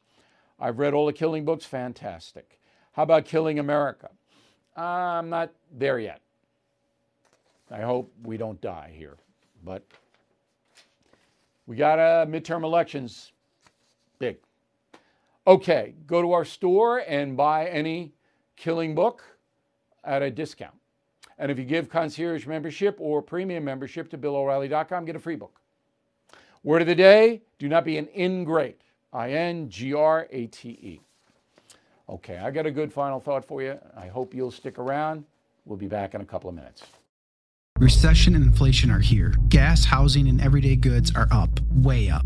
[0.59, 2.59] I've read all the killing books, fantastic.
[2.93, 4.09] How about Killing America?
[4.77, 6.21] I'm not there yet.
[7.69, 9.17] I hope we don't die here,
[9.63, 9.83] but
[11.67, 13.31] we got a midterm elections
[14.19, 14.37] big.
[15.47, 18.13] Okay, go to our store and buy any
[18.55, 19.23] killing book
[20.03, 20.75] at a discount.
[21.37, 25.59] And if you give concierge membership or premium membership to BillO'Reilly.com, get a free book.
[26.65, 28.81] Word of the day do not be an ingrate.
[29.13, 30.99] I N G R A T E.
[32.09, 33.77] Okay, I got a good final thought for you.
[33.95, 35.25] I hope you'll stick around.
[35.65, 36.81] We'll be back in a couple of minutes.
[37.77, 39.35] Recession and inflation are here.
[39.47, 42.25] Gas, housing, and everyday goods are up, way up.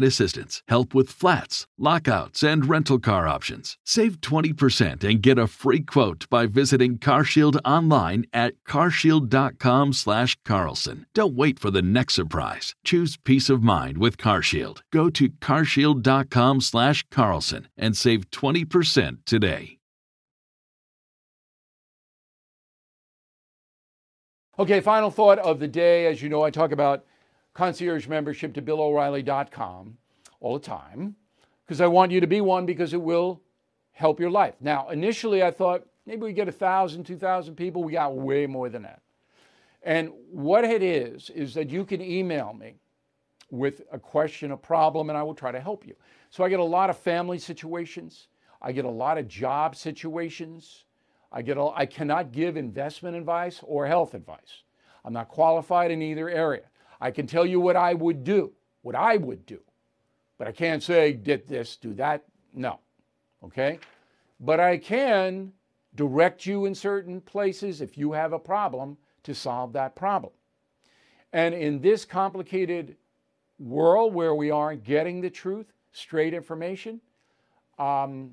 [0.03, 3.77] assistance, help with flats, lockouts, and rental car options.
[3.85, 11.05] Save 20% and get a free quote by visiting CarShield online at carshield.com/carlson.
[11.13, 12.73] Don't wait for the next surprise.
[12.83, 14.81] Choose peace of mind with CarShield.
[14.91, 19.77] Go to carshield.com/carlson and save 20% today.
[24.59, 26.05] Okay, final thought of the day.
[26.05, 27.03] As you know, I talk about
[27.53, 29.97] concierge membership to BillO'Reilly.com
[30.39, 31.15] all the time
[31.65, 33.41] because I want you to be one because it will
[33.91, 34.55] help your life.
[34.59, 37.83] Now, initially, I thought maybe we get a thousand, two thousand people.
[37.83, 39.01] We got way more than that.
[39.83, 42.75] And what it is is that you can email me
[43.49, 45.95] with a question, a problem, and I will try to help you.
[46.29, 48.27] So I get a lot of family situations.
[48.61, 50.85] I get a lot of job situations.
[51.31, 54.63] I get a, I cannot give investment advice or health advice.
[55.03, 56.63] I'm not qualified in either area.
[57.01, 58.51] I can tell you what I would do,
[58.83, 59.59] what I would do,
[60.37, 62.23] but I can't say did this, do that.
[62.53, 62.79] No,
[63.43, 63.79] okay.
[64.39, 65.51] But I can
[65.95, 70.31] direct you in certain places if you have a problem to solve that problem.
[71.33, 72.95] And in this complicated
[73.59, 77.01] world where we aren't getting the truth, straight information,
[77.79, 78.31] um,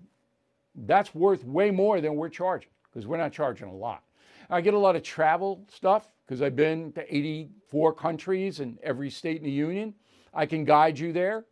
[0.75, 4.03] that's worth way more than we're charging because we're not charging a lot.
[4.51, 9.11] I get a lot of travel stuff because I've been to 84 countries and every
[9.11, 9.95] state in the union.
[10.33, 11.45] I can guide you there.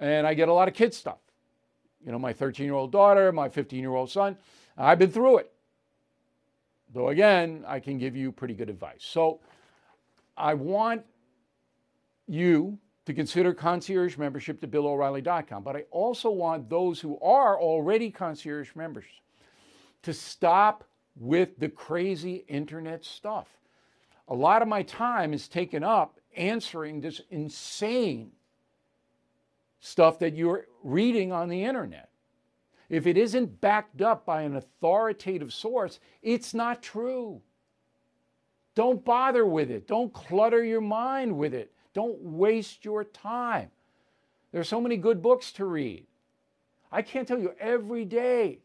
[0.00, 1.18] And I get a lot of kids stuff.
[2.04, 4.36] You know, my 13 year old daughter, my 15 year old son.
[4.76, 5.52] I've been through it.
[6.92, 9.04] Though again, I can give you pretty good advice.
[9.04, 9.40] So
[10.36, 11.02] I want
[12.26, 18.10] you to consider concierge membership to BillO'Reilly.com, but I also want those who are already
[18.10, 19.04] concierge members
[20.02, 20.84] to stop
[21.16, 23.48] with the crazy internet stuff.
[24.28, 28.32] A lot of my time is taken up answering this insane
[29.80, 32.08] stuff that you're reading on the internet.
[32.88, 37.40] If it isn't backed up by an authoritative source, it's not true.
[38.74, 39.86] Don't bother with it.
[39.86, 41.72] Don't clutter your mind with it.
[41.92, 43.70] Don't waste your time.
[44.52, 46.06] There's so many good books to read.
[46.90, 48.60] I can't tell you every day.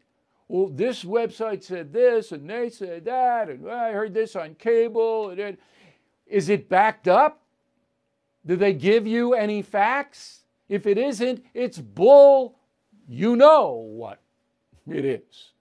[0.50, 5.30] Well, this website said this, and they said that, and I heard this on cable.
[5.30, 5.56] And
[6.26, 7.40] is it backed up?
[8.44, 10.40] Do they give you any facts?
[10.68, 12.58] If it isn't, it's bull.
[13.06, 14.22] You know what
[14.88, 15.52] it is.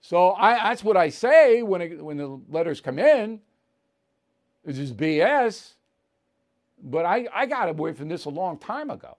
[0.00, 3.38] So I, that's what I say when, it, when the letters come in.
[4.64, 5.74] This is BS.
[6.82, 9.16] But I, I got away from this a long time ago.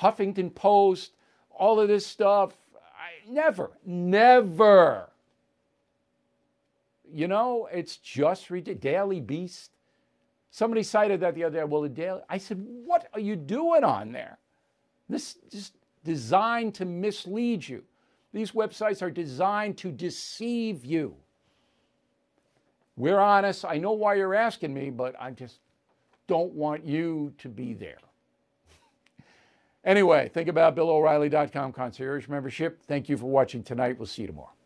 [0.00, 1.12] Huffington Post,
[1.50, 2.56] all of this stuff.
[3.28, 5.10] Never, never.
[7.12, 8.80] You know, it's just ridiculous.
[8.80, 9.70] Daily Beast.
[10.50, 11.64] Somebody cited that the other day.
[11.64, 12.20] Well, the Daily.
[12.28, 14.38] I said, what are you doing on there?
[15.08, 15.72] This is
[16.04, 17.82] designed to mislead you.
[18.32, 21.14] These websites are designed to deceive you.
[22.96, 23.64] We're honest.
[23.64, 25.60] I know why you're asking me, but I just
[26.26, 27.98] don't want you to be there.
[29.88, 32.82] Anyway, think about BillO'Reilly.com concierge membership.
[32.86, 33.98] Thank you for watching tonight.
[33.98, 34.57] We'll see you tomorrow.